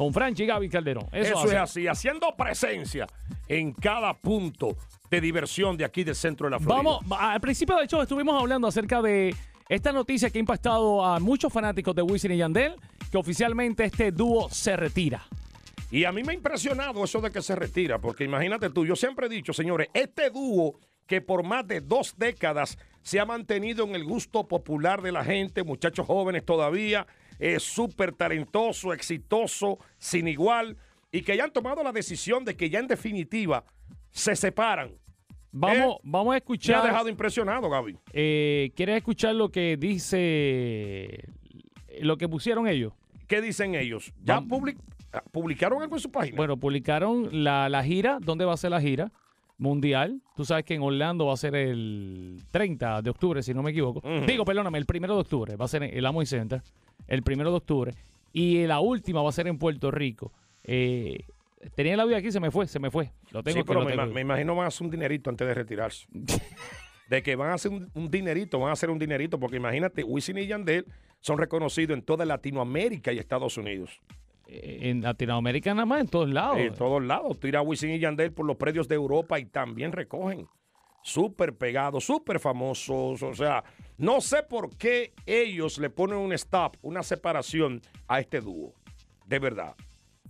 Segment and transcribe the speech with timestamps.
[0.00, 1.06] con Franchi y Gaby Calderón.
[1.12, 3.06] Eso, es así, haciendo presencia
[3.46, 4.74] en cada punto
[5.10, 6.74] de diversión de aquí del centro de la Florida.
[6.74, 9.36] Vamos, va- al principio del show estuvimos hablando acerca de
[9.68, 12.76] esta noticia que ha impactado a muchos fanáticos de Wisin y Yandel,
[13.12, 15.22] que oficialmente este dúo se retira.
[15.90, 18.96] Y a mí me ha impresionado eso de que se retira, porque imagínate tú, yo
[18.96, 23.84] siempre he dicho, señores, este dúo que por más de dos décadas se ha mantenido
[23.84, 27.06] en el gusto popular de la gente, muchachos jóvenes todavía,
[27.40, 30.76] es súper talentoso, exitoso, sin igual,
[31.10, 33.64] y que ya han tomado la decisión de que ya en definitiva
[34.10, 34.92] se separan.
[35.52, 36.82] Vamos, Eh, vamos a Me ha escuchar.
[36.84, 37.96] dejado impresionado, Gaby.
[38.12, 41.24] eh, ¿Quieres escuchar lo que dice
[42.00, 42.92] lo que pusieron ellos?
[43.26, 44.12] ¿Qué dicen ellos?
[44.22, 44.78] ¿Ya public-
[45.32, 46.36] publicaron algo en su página?
[46.36, 49.10] Bueno, publicaron la, la gira, ¿dónde va a ser la gira?
[49.58, 50.22] Mundial.
[50.36, 53.72] Tú sabes que en Orlando va a ser el 30 de octubre, si no me
[53.72, 54.00] equivoco.
[54.26, 56.62] Digo, perdóname, el primero de octubre va a ser en el Amway Center,
[57.06, 57.94] el primero de octubre.
[58.32, 60.32] Y la última va a ser en Puerto Rico.
[60.62, 61.24] Eh,
[61.74, 63.10] tenía el audio aquí, se me fue, se me fue.
[63.32, 65.46] Lo tengo sí, pero lo me, tengo me imagino van a hacer un dinerito antes
[65.46, 66.06] de retirarse.
[67.08, 70.04] de que van a hacer un, un dinerito, van a hacer un dinerito, porque imagínate,
[70.04, 70.86] Wisin y Yandel
[71.20, 74.00] son reconocidos en toda Latinoamérica y Estados Unidos.
[74.46, 76.58] Eh, En Latinoamérica nada más, en todos lados.
[76.58, 77.38] En todos lados.
[77.38, 80.48] Tira Wisin y Yandel por los predios de Europa y también recogen.
[81.02, 83.22] Súper pegados, súper famosos.
[83.22, 83.64] O sea,
[83.98, 88.74] no sé por qué ellos le ponen un stop, una separación a este dúo.
[89.26, 89.74] De verdad.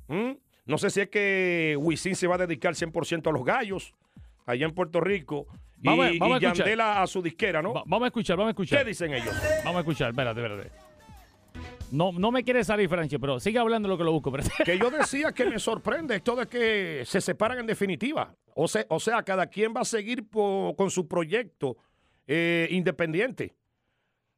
[0.08, 0.32] ¿Mm?
[0.66, 3.94] No sé si es que Wisin se va a dedicar 100% a los gallos
[4.46, 5.46] allá en Puerto Rico
[5.82, 7.72] y, Vamos a- vamos a y su disquera, ¿no?
[7.72, 8.78] Va- vamos a escuchar, vamos a escuchar.
[8.80, 9.34] ¿Qué dicen ellos?
[9.64, 10.70] Vamos a escuchar, espérate, espérate.
[11.90, 14.30] No, no me quiere salir, Franchi, pero sigue hablando lo que lo busco.
[14.64, 18.32] que yo decía que me sorprende esto de que se separan en definitiva.
[18.54, 21.76] O sea, o sea cada quien va a seguir con su proyecto
[22.26, 23.54] eh, independiente.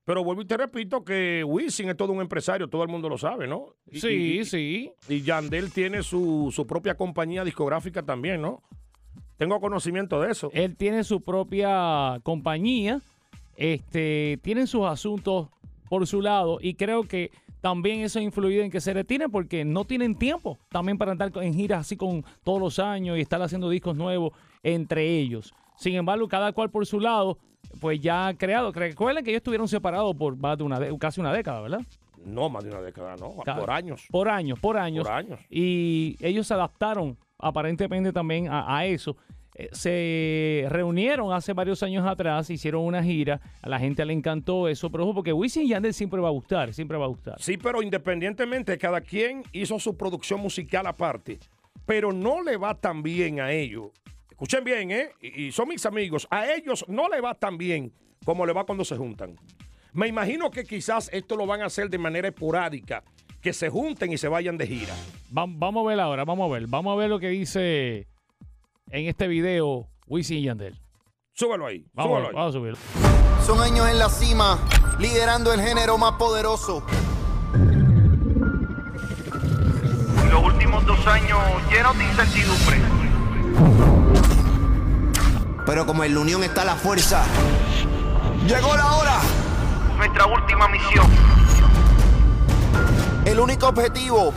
[0.04, 3.16] Pero vuelvo y te repito que Wisin es todo un empresario, todo el mundo lo
[3.18, 3.76] sabe, ¿no?
[3.90, 4.08] Y- Sí,
[4.40, 4.92] y- sí.
[5.08, 8.62] Y Yandel tiene su, su propia compañía discográfica también, ¿no?
[9.36, 10.50] Tengo conocimiento de eso.
[10.54, 13.00] Él tiene su propia compañía,
[13.56, 15.48] este, tienen sus asuntos
[15.88, 17.30] por su lado y creo que
[17.62, 21.32] también eso ha influido en que se retiren porque no tienen tiempo también para andar
[21.36, 25.54] en giras así con todos los años y estar haciendo discos nuevos entre ellos.
[25.76, 27.38] Sin embargo, cada cual por su lado,
[27.80, 28.70] pues ya ha creado.
[28.72, 31.80] Recuerden que ellos estuvieron separados por más de una de- casi una década, ¿verdad?
[32.24, 33.30] No, más de una década, no.
[33.30, 34.06] Por años.
[34.10, 35.04] Por años, por años.
[35.06, 35.40] Por años.
[35.48, 39.16] Y ellos se adaptaron aparentemente también a, a eso.
[39.54, 44.66] Eh, se reunieron hace varios años atrás, hicieron una gira, a la gente le encantó
[44.68, 47.34] eso, pero ojo, porque Wisin y Yandel siempre va a gustar, siempre va a gustar.
[47.40, 51.38] Sí, pero independientemente, cada quien hizo su producción musical aparte,
[51.84, 53.90] pero no le va tan bien a ellos.
[54.30, 55.10] Escuchen bien, ¿eh?
[55.20, 56.26] Y, y son mis amigos.
[56.30, 57.92] A ellos no le va tan bien
[58.24, 59.36] como le va cuando se juntan.
[59.92, 63.04] Me imagino que quizás esto lo van a hacer de manera esporádica,
[63.42, 64.94] que se junten y se vayan de gira.
[65.36, 68.06] Va- vamos a ver ahora, vamos a ver, vamos a ver lo que dice
[68.92, 70.78] en este video Wisin y Yandel.
[71.32, 72.34] Súbelo ahí, Vamos, súbelo ahí.
[72.34, 72.78] vamos a subirlo.
[73.44, 74.58] Son años en la cima,
[74.98, 76.84] liderando el género más poderoso.
[80.30, 81.38] Los últimos dos años
[81.70, 82.76] llenos de incertidumbre.
[85.64, 87.24] Pero como en la unión está la fuerza,
[88.46, 89.20] llegó la hora.
[89.96, 91.06] Nuestra última misión.
[93.24, 94.34] El único objetivo,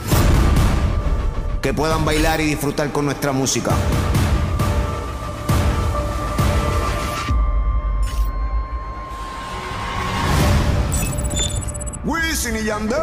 [1.62, 3.72] que puedan bailar y disfrutar con nuestra música.
[12.46, 12.98] Wisin y Yandel.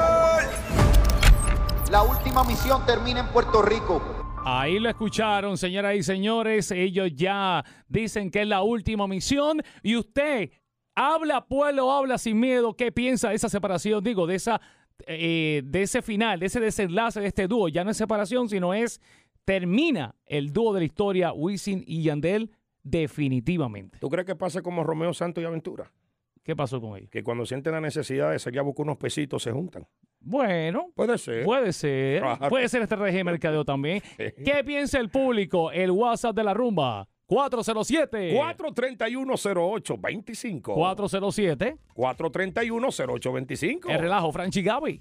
[1.91, 4.01] La última misión termina en Puerto Rico.
[4.45, 6.71] Ahí lo escucharon, señoras y señores.
[6.71, 9.61] Ellos ya dicen que es la última misión.
[9.83, 10.51] Y usted
[10.95, 12.77] habla, pueblo, habla sin miedo.
[12.77, 14.03] ¿Qué piensa de esa separación?
[14.05, 14.61] Digo, de esa,
[15.07, 17.69] eh, de ese final, de ese desenlace de este dúo.
[17.69, 19.01] Ya no es separación, sino es
[19.45, 22.53] termina el dúo de la historia Wisin y Yandel
[22.85, 23.99] definitivamente.
[23.99, 25.91] ¿Tú crees que pasa como Romeo Santos y Aventura?
[26.43, 27.09] ¿Qué pasó con ellos?
[27.11, 29.87] Que cuando sienten la necesidad de salir a buscar unos pesitos se juntan.
[30.21, 31.45] Bueno, Puede ser.
[31.45, 32.21] Puede ser.
[32.21, 32.49] Claro.
[32.49, 34.03] Puede ser estrategia de mercadeo también.
[34.17, 35.71] ¿Qué piensa el público?
[35.73, 37.09] El WhatsApp de la rumba.
[37.27, 38.35] 407.
[38.37, 40.75] 431-0825.
[40.75, 41.77] 407.
[41.95, 43.91] 431-0825.
[43.91, 45.01] El relajo, Franchi Gaby.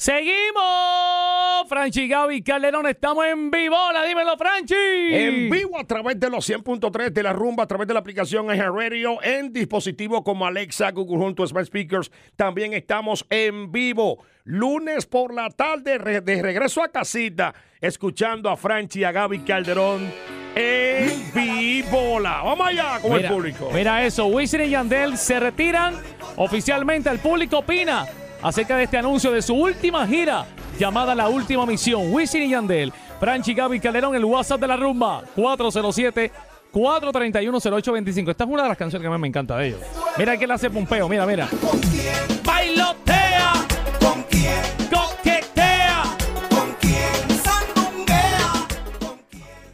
[0.00, 1.66] ¡Seguimos!
[1.68, 3.76] Franchi Gaby Calderón, estamos en vivo.
[3.92, 4.76] ¡La dímelo, Franchi!
[4.76, 8.46] En vivo a través de los 100.3 de la rumba, a través de la aplicación
[8.46, 12.12] Radio, en dispositivos como Alexa, Google Home, Smart Speakers.
[12.36, 19.00] También estamos en vivo, lunes por la tarde, de regreso a casita, escuchando a Franchi
[19.00, 20.12] y a Gaby Calderón
[20.54, 22.22] en vivo.
[22.22, 23.70] Vamos allá con Mira, el público.
[23.74, 25.96] mira eso, Wisin y Yandel se retiran
[26.36, 27.10] oficialmente.
[27.10, 28.06] El público opina
[28.42, 30.46] acerca de este anuncio de su última gira
[30.78, 32.12] llamada La Última Misión.
[32.12, 36.30] Wisin y Yandel, Franchi Gaby Calderón, el WhatsApp de la rumba, 407
[36.72, 38.30] 431-0825.
[38.30, 39.80] Esta es una de las canciones que más me encanta de ellos.
[40.18, 41.48] Mira que le hace Pompeo, mira, mira.
[41.48, 42.42] ¿Con quién?
[42.44, 43.52] Bailotea,
[43.98, 44.52] ¿Con quién?
[44.92, 46.02] coquetea.
[46.50, 47.40] ¿Con quién?
[47.42, 48.66] Sandunguea.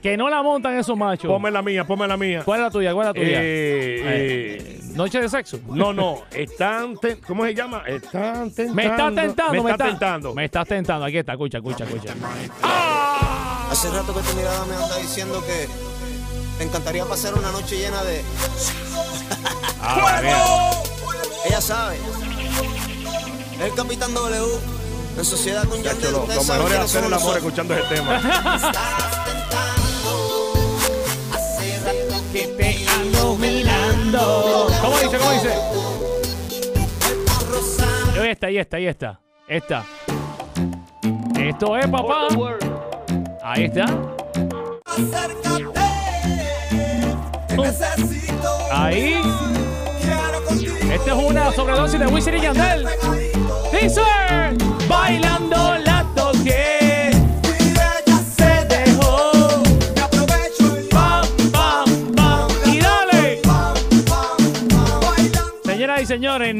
[0.00, 1.28] Que no la montan esos machos.
[1.28, 2.42] Ponme la mía, ponme la mía.
[2.44, 2.94] ¿Cuál es la tuya?
[2.94, 3.38] ¿Cuál es la tuya?
[3.42, 5.58] Eh, Eh, Noche de sexo.
[5.68, 7.82] No, no, están, ten- ¿cómo se llama?
[7.86, 8.74] Están tentando.
[8.74, 10.34] Me está tentando, Me está tentando.
[10.34, 11.04] Me estás tentando.
[11.06, 12.14] Aquí está, escucha, escucha, escucha.
[13.70, 15.68] Hace rato que tu mirada me anda diciendo que
[16.58, 18.22] te encantaría pasar una noche llena de.
[19.82, 20.44] Ah, mira.
[21.46, 21.96] Ella sabe.
[23.60, 24.44] El Capitán W.
[25.18, 26.12] En sociedad con Chacho, Yandel.
[26.12, 27.44] lo, ustedes lo saben mejor es quiénes hacer el amor nosotros.
[27.44, 28.16] escuchando ese tema.
[28.56, 30.10] Estás tentando.
[31.32, 33.83] Hace rato que Te ando mirando.
[34.20, 35.18] ¿Cómo dice?
[35.18, 35.54] ¿Cómo dice?
[38.30, 39.20] está, ahí está, ahí está.
[39.48, 39.84] Esta.
[41.38, 42.28] Esto es, papá.
[43.42, 43.86] Ahí está.
[48.70, 49.22] Ahí.
[50.92, 52.86] Esta es una sobredosis de Wisin y Yandel.
[53.72, 54.02] Dice,
[54.88, 55.73] bailando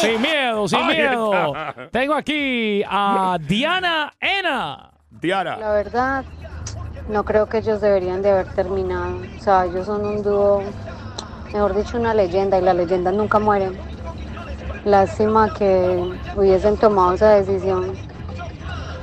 [0.00, 1.34] Sin miedo, sin Ahí miedo.
[1.34, 1.88] está.
[1.90, 4.90] Tengo aquí a Diana Ena.
[5.20, 5.56] Tiara.
[5.56, 6.24] La verdad,
[7.08, 9.16] no creo que ellos deberían de haber terminado.
[9.38, 10.62] O sea, ellos son un dúo,
[11.52, 13.76] mejor dicho, una leyenda y las leyendas nunca mueren.
[14.84, 17.92] Lástima que hubiesen tomado esa decisión,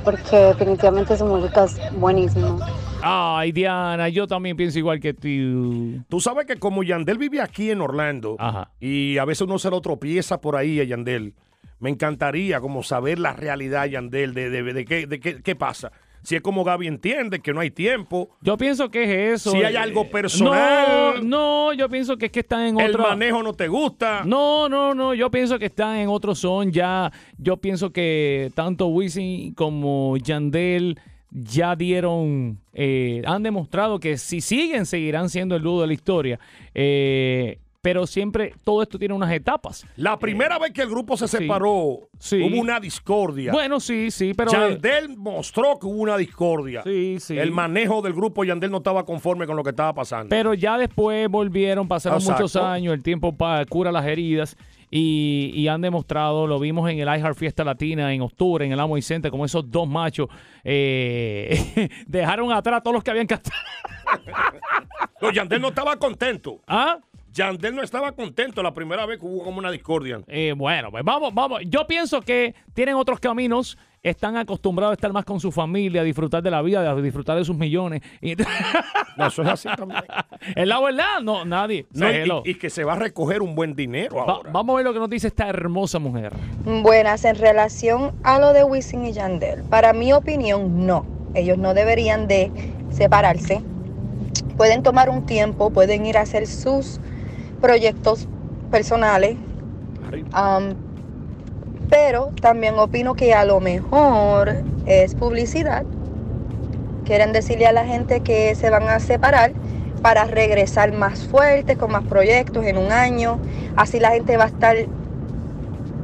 [0.02, 2.56] porque definitivamente su música es buenísima.
[3.02, 6.02] Ay, Diana, yo también pienso igual que tú.
[6.08, 8.70] Tú sabes que como Yandel vive aquí en Orlando Ajá.
[8.80, 11.34] y a veces uno se lo tropieza por ahí a Yandel,
[11.80, 15.90] me encantaría como saber la realidad, Yandel, de, de, de qué, de qué, qué pasa.
[16.22, 19.50] Si es como Gaby entiende que no hay tiempo, Yo pienso que es eso.
[19.50, 21.14] Si hay eh, algo personal.
[21.16, 23.08] No, no, yo pienso que es que están en el otro.
[23.08, 24.22] manejo no te gusta.
[24.24, 27.10] No, no, no, yo pienso que están en otro son ya.
[27.38, 31.00] Yo pienso que tanto Wisin como Yandel
[31.32, 36.38] ya dieron, eh, han demostrado que si siguen, seguirán siendo el dúo de la historia.
[36.74, 39.84] Eh, pero siempre todo esto tiene unas etapas.
[39.96, 42.40] La primera vez que el grupo se separó, Sí.
[42.40, 43.50] hubo una discordia.
[43.50, 44.52] Bueno, sí, sí, pero...
[44.52, 46.82] Yandel mostró que hubo una discordia.
[46.84, 47.36] Sí, sí.
[47.36, 50.28] El manejo del grupo, Yandel no estaba conforme con lo que estaba pasando.
[50.28, 52.42] Pero ya después volvieron, pasaron Exacto.
[52.44, 54.56] muchos años, el tiempo pa- cura las heridas
[54.88, 58.78] y, y han demostrado, lo vimos en el iHeart Fiesta Latina en octubre, en el
[58.78, 60.28] Amo y Center, como esos dos machos
[60.62, 63.56] eh, dejaron atrás a todos los que habían cantado.
[65.20, 66.60] No, Yandel no estaba contento.
[66.66, 66.98] ¿Ah?
[67.32, 70.20] Yandel no estaba contento la primera vez que hubo como una discordia.
[70.28, 71.60] Eh, bueno, pues vamos, vamos.
[71.66, 76.04] Yo pienso que tienen otros caminos, están acostumbrados a estar más con su familia, a
[76.04, 78.02] disfrutar de la vida, a disfrutar de sus millones.
[78.20, 78.34] Y-
[79.16, 80.02] No, eso es así también.
[80.56, 81.20] ¿Es la verdad?
[81.22, 81.86] No, nadie.
[81.92, 82.42] No, y- hello.
[82.46, 84.50] y, y que se va a recoger un buen dinero Va- ahora.
[84.50, 86.32] vamos a ver lo que nos dice esta hermosa mujer.
[86.64, 91.04] Buenas, en relación a lo de Wisin y Yandel, para mi opinión, no.
[91.34, 92.50] Ellos no deberían de
[92.90, 93.60] separarse.
[94.56, 96.98] Pueden tomar un tiempo, pueden ir a hacer sus
[97.62, 98.28] proyectos
[98.70, 99.36] personales,
[100.32, 100.74] am,
[101.88, 105.84] pero también opino que a lo mejor es publicidad.
[107.06, 109.52] Quieren decirle a la gente que se van a separar
[110.02, 113.38] para regresar más fuertes, con más proyectos en un año.
[113.76, 114.76] Así la gente va a estar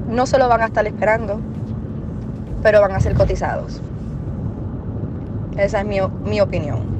[0.08, 1.38] no se lo van a estar esperando,
[2.62, 3.80] pero van a ser cotizados.
[5.56, 6.97] Esa es mi, mi opinión.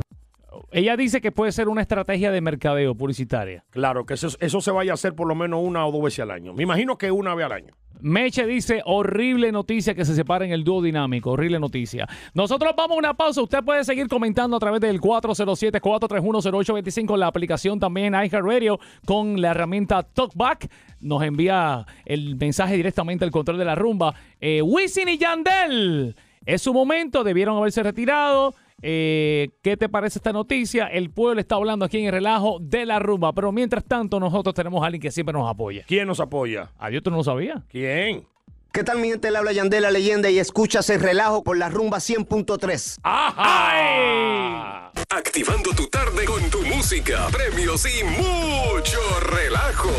[0.70, 3.64] Ella dice que puede ser una estrategia de mercadeo publicitaria.
[3.70, 6.20] Claro, que eso, eso se vaya a hacer por lo menos una o dos veces
[6.20, 6.52] al año.
[6.52, 7.74] Me imagino que una vez al año.
[8.00, 12.06] Meche dice, horrible noticia que se separen el dúo dinámico, horrible noticia.
[12.32, 17.80] Nosotros vamos a una pausa, usted puede seguir comentando a través del 407-431-0825, la aplicación
[17.80, 20.70] también iHeartRadio con la herramienta TalkBack.
[21.00, 24.14] Nos envía el mensaje directamente al control de la rumba.
[24.40, 26.14] Eh, Wisin y Yandel,
[26.46, 28.54] es su momento, debieron haberse retirado.
[28.82, 30.86] Eh, ¿Qué te parece esta noticia?
[30.86, 34.54] El pueblo está hablando aquí en el relajo de la rumba, pero mientras tanto nosotros
[34.54, 35.84] tenemos a alguien que siempre nos apoya.
[35.86, 36.70] ¿Quién nos apoya?
[36.78, 37.62] Adiós, tú no lo sabías.
[37.68, 38.26] ¿Quién?
[38.72, 39.30] ¿Qué tal mi gente?
[39.30, 42.98] Le habla Yandel la leyenda y escuchas el relajo por la rumba 100.3.
[43.02, 44.92] ¡Ajá!
[45.08, 49.90] Activando tu tarde con tu música, premios y mucho relajo.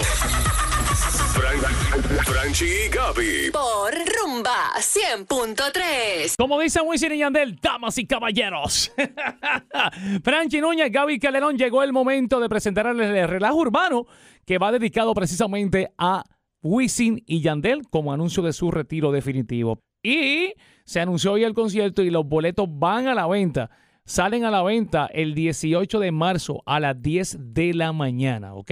[1.34, 3.52] Fran- Franchi y Gaby.
[3.52, 6.36] Por Rumba 100.3.
[6.38, 8.92] Como dicen Wisin y Yandel, damas y caballeros.
[10.24, 14.06] Franchi Núñez, Gaby Calderón, llegó el momento de presentarles el relajo urbano
[14.46, 16.24] que va dedicado precisamente a
[16.62, 19.80] Wisin y Yandel como anuncio de su retiro definitivo.
[20.04, 20.54] Y
[20.86, 23.70] se anunció hoy el concierto y los boletos van a la venta.
[24.06, 28.72] Salen a la venta el 18 de marzo a las 10 de la mañana, ¿ok?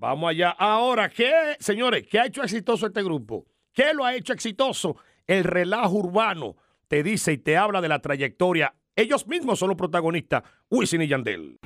[0.00, 0.48] Vamos allá.
[0.58, 3.44] Ahora, ¿qué, señores, qué ha hecho exitoso este grupo?
[3.70, 4.96] ¿Qué lo ha hecho exitoso?
[5.26, 6.56] El relajo urbano
[6.88, 8.74] te dice y te habla de la trayectoria.
[8.96, 11.58] Ellos mismos son los protagonistas, Wisin y Yandel.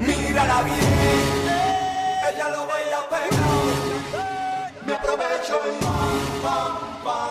[0.00, 0.76] Mírala bien,
[2.30, 3.62] ella lo baila pegado.
[4.86, 7.30] Me aprovecho y pam, pam, pam.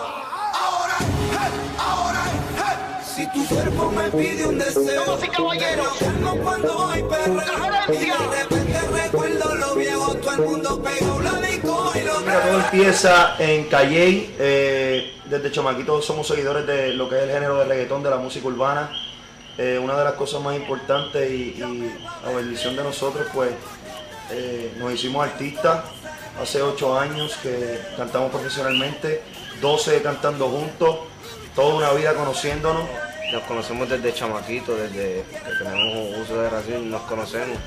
[0.55, 2.23] Ahora, hey, ahora,
[2.55, 3.05] hey.
[3.05, 8.66] Si tu cuerpo me pide un deseo, Vamos y caballeros, tengo cuando hay perreo.
[12.71, 14.29] Empieza en Calle.
[14.39, 18.17] eh, desde chamaquitos somos seguidores de lo que es el género de reggaetón, de la
[18.17, 18.89] música urbana.
[19.57, 21.91] Eh, una de las cosas más importantes y, y
[22.23, 23.51] la bendición de nosotros, pues
[24.31, 25.83] eh, nos hicimos artistas
[26.41, 29.23] hace ocho años que cantamos profesionalmente,
[29.61, 30.97] 12 cantando juntos,
[31.55, 32.83] toda una vida conociéndonos.
[33.31, 37.57] Nos conocemos desde chamaquito, desde que tenemos uso de razón, nos conocemos.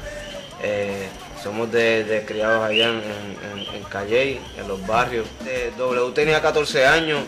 [1.43, 5.27] Somos de, criados allá en, en, en Calley, en los barrios.
[5.47, 7.25] Eh, w tenía 14 años,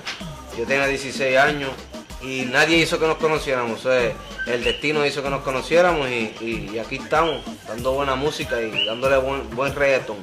[0.56, 1.70] yo tenía 16 años
[2.20, 3.84] y nadie hizo que nos conociéramos.
[3.86, 9.48] el destino hizo que nos conociéramos y, aquí estamos, dando buena música y dándole buen,
[9.50, 10.18] buen reggaetón.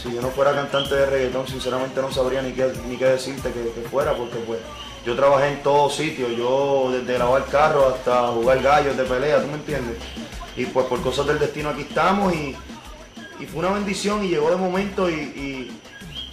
[0.00, 3.52] Si yo no fuera cantante de reggaetón, sinceramente no sabría ni qué, ni qué decirte
[3.52, 4.60] que, que fuera, porque pues
[5.04, 9.48] yo trabajé en todos sitios, yo desde lavar carro hasta jugar gallos de pelea, ¿tú
[9.48, 9.96] me entiendes?
[10.56, 12.56] Y pues por cosas del destino aquí estamos y,
[13.40, 15.70] y fue una bendición y llegó de momento y,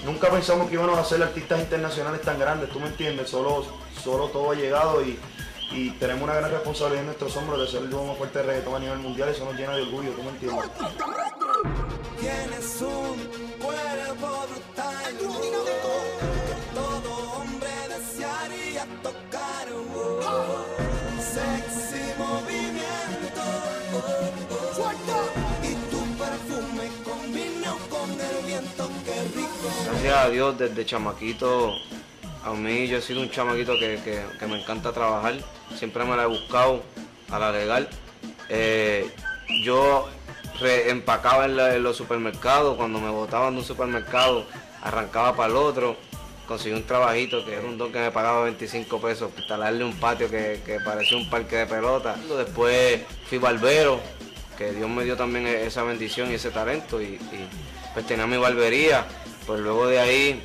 [0.06, 3.30] nunca pensamos que íbamos a ser artistas internacionales tan grandes, ¿tú me entiendes?
[3.30, 3.66] Solo,
[4.02, 5.20] solo todo ha llegado y,
[6.00, 8.76] tenemos una gran responsabilidad en nuestros hombros de ser el dúo más fuerte de reggaetón
[8.76, 10.66] a nivel mundial eso nos llena de orgullo, ¿tú me entiendes?
[30.16, 31.74] A Dios, desde chamaquito,
[32.44, 35.36] a mí yo he sido un chamaquito que, que- me encanta trabajar.
[35.76, 36.82] Siempre me la he buscado
[37.30, 37.90] a la legal.
[38.50, 39.10] Eh,
[39.64, 40.08] yo
[40.62, 42.78] empacaba en, los supermercados.
[42.78, 44.46] Cuando me botaban de un supermercado,
[44.82, 45.98] arrancaba para el otro.
[46.48, 50.30] Conseguí un trabajito que era un don que me pagaba 25 pesos, instalarle un patio
[50.30, 52.16] que, que parecía un parque de pelota.
[52.38, 54.00] Después fui barbero,
[54.58, 57.02] que Dios me dio también e- esa bendición y ese talento.
[57.02, 57.48] Y, y,
[57.94, 59.06] pues tenía mi barbería.
[59.48, 60.44] Pues luego de ahí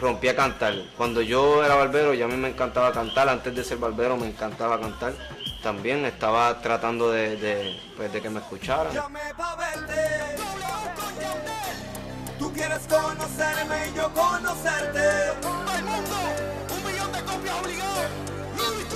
[0.00, 0.74] rompí a cantar.
[0.96, 3.28] Cuando yo era barbero ya a mí me encantaba cantar.
[3.28, 5.14] Antes de ser barbero me encantaba cantar.
[5.62, 8.92] También estaba tratando de, de, pues, de que me escucharan.
[12.36, 15.30] Tú quieres conocerme y yo conocerte.
[15.46, 17.56] Un millón de copias.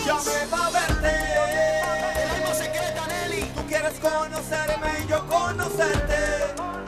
[0.04, 1.16] Llamé pa' verte.
[2.34, 3.42] Alma secreta, Nelly.
[3.54, 6.16] Tú quieres conocerme y yo conocerte.
[6.50, 6.78] el mundo.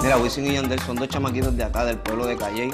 [0.00, 2.72] Mira, Wisin y Yandel son dos chamaquitos de acá, del pueblo de Calley,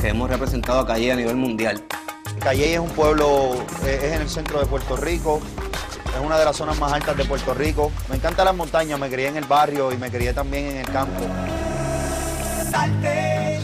[0.00, 1.82] que hemos representado a Calley a nivel mundial.
[2.40, 5.40] Calley es un pueblo, eh, es en el centro de Puerto Rico,
[6.14, 7.90] es una de las zonas más altas de Puerto Rico.
[8.08, 10.86] Me encantan las montañas, me crié en el barrio y me crié también en el
[10.86, 11.24] campo.
[12.70, 13.60] Salte,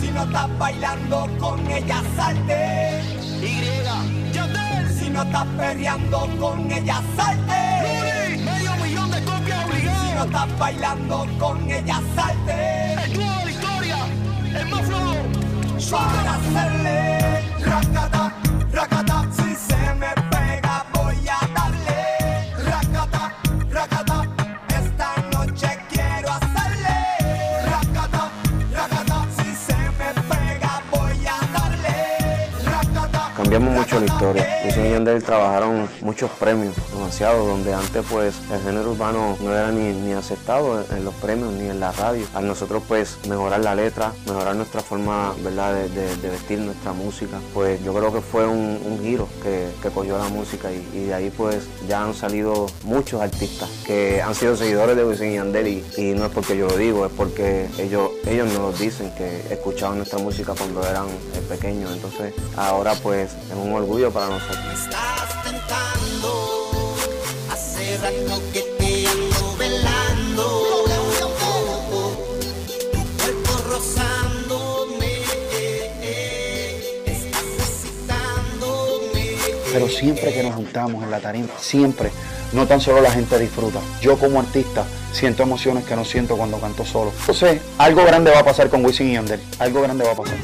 [0.00, 3.00] si no estás bailando con ella, salte.
[3.42, 3.80] Y,
[4.98, 8.38] si no estás perreando con ella, salte.
[8.44, 10.08] medio millón de copias obligadas.
[10.08, 12.94] Si no estás bailando con ella, salte.
[13.04, 13.98] El de la historia,
[14.54, 15.16] el más flojo.
[15.90, 17.09] Para hacerle
[34.90, 39.92] y Yandel trabajaron muchos premios, demasiado, donde antes pues el género urbano no era ni,
[39.92, 42.26] ni aceptado en, los premios ni en la radio.
[42.34, 45.74] Al nosotros pues mejorar la letra, mejorar nuestra forma ¿verdad?
[45.74, 50.28] De, vestir nuestra música, pues yo creo que fue un, giro que, que cogió la
[50.28, 54.96] música y, y de ahí pues ya han salido muchos artistas que han sido seguidores
[54.96, 58.10] de Wisin y Yandel y, y no es porque yo lo digo, es porque ellos,
[58.26, 63.56] ellos nos dicen que escuchaban nuestra música cuando eran eh, pequeños, entonces ahora pues es
[63.56, 64.80] un orgullo para nosotros.
[79.72, 82.10] Pero siempre que nos juntamos en la tarima, siempre,
[82.52, 83.80] no tan solo la gente disfruta.
[84.00, 87.12] Yo como artista siento emociones que no siento cuando canto solo.
[87.20, 89.40] Entonces, algo grande va a pasar con Wisin y Yandel.
[89.58, 90.36] Algo grande va a pasar.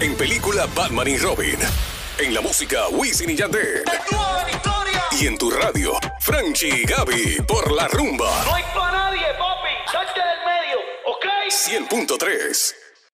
[0.00, 1.58] En película Batman y Robin.
[2.18, 3.82] En la música Wisin y Yandel.
[5.10, 8.30] Y en tu radio, Franchi y Gaby por la rumba.
[8.44, 9.90] No hay para nadie, papi.
[9.90, 11.26] Salte del medio, ¿ok?
[11.50, 12.87] 100.3.